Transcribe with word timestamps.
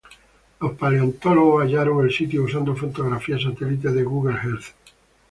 Los 0.59 0.75
Paleontólogos 0.79 1.61
hallaron 1.61 2.03
el 2.07 2.11
sitio 2.11 2.41
usando 2.41 2.75
fotografías 2.75 3.43
satelitales 3.43 3.97
de 3.97 4.03
Google 4.03 4.33
Earth. 4.37 4.73